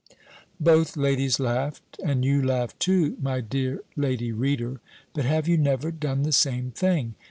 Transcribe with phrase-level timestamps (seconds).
[0.59, 4.81] Both ladies laughed, and you laugh, too, my dear lady reader;
[5.13, 7.13] but have you never done the same thing?